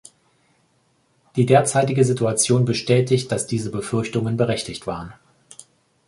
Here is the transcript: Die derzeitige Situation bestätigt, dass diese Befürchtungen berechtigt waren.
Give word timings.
Die 1.35 1.45
derzeitige 1.45 2.03
Situation 2.03 2.65
bestätigt, 2.65 3.31
dass 3.31 3.45
diese 3.45 3.69
Befürchtungen 3.69 4.35
berechtigt 4.35 4.87
waren. 4.87 5.13